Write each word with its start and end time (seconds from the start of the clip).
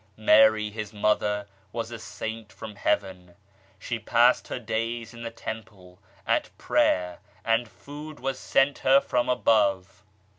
Mary, 0.17 0.71
His 0.71 0.91
mother, 0.91 1.45
was 1.71 1.91
a 1.91 1.99
saint 1.99 2.51
from 2.51 2.73
Heaven. 2.75 3.35
She 3.77 3.99
passed 3.99 4.47
her 4.47 4.57
days 4.57 5.13
in 5.13 5.21
the 5.21 5.29
Temple 5.29 5.99
at 6.25 6.49
prayer 6.57 7.19
and 7.45 7.67
food 7.69 8.19
was 8.19 8.39
sent 8.39 8.79
her 8.79 8.99
from 8.99 9.29
above. 9.29 10.01